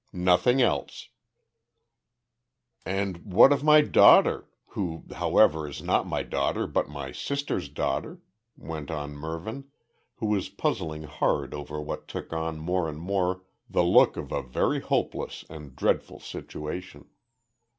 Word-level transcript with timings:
"Nothing 0.13 0.63
else." 0.63 1.09
"And 2.87 3.17
what 3.31 3.53
of 3.53 3.63
my 3.63 3.83
`daughter' 3.83 4.45
who 4.69 5.03
however 5.13 5.67
is 5.67 5.83
not 5.83 6.07
my 6.07 6.23
daughter, 6.23 6.65
but 6.65 6.89
my 6.89 7.11
sister's 7.11 7.69
daughter?" 7.69 8.19
went 8.57 8.89
on 8.89 9.11
Mervyn, 9.15 9.65
who 10.15 10.25
was 10.25 10.49
puzzling 10.49 11.03
hard 11.03 11.53
over 11.53 11.79
what 11.79 12.07
took 12.07 12.33
on 12.33 12.57
more 12.57 12.89
and 12.89 12.97
more 12.99 13.43
the 13.69 13.83
look 13.83 14.17
of 14.17 14.31
a 14.31 14.41
very 14.41 14.79
hopeless 14.79 15.45
and 15.51 15.75
dreadful 15.75 16.19
situation. 16.19 17.07